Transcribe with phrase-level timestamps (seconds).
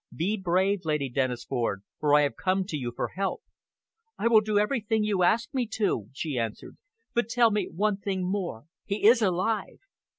[0.15, 3.43] Be brave, Lady Dennisford, for I have come to you for help!"
[4.17, 6.77] "I will do everything you ask me to," she answered.
[7.13, 8.65] "But tell me one thing more.
[8.83, 9.77] He is alive!"